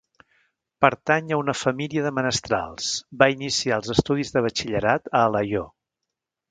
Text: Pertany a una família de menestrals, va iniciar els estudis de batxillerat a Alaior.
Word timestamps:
Pertany 0.85 1.29
a 1.35 1.39
una 1.41 1.55
família 1.65 2.05
de 2.07 2.13
menestrals, 2.21 2.89
va 3.23 3.31
iniciar 3.37 3.81
els 3.81 3.95
estudis 3.99 4.35
de 4.39 4.47
batxillerat 4.49 5.17
a 5.21 5.27
Alaior. 5.29 5.75